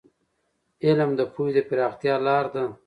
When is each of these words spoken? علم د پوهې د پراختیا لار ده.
علم 0.85 1.09
د 1.19 1.21
پوهې 1.33 1.51
د 1.55 1.59
پراختیا 1.69 2.15
لار 2.27 2.45
ده. 2.53 2.63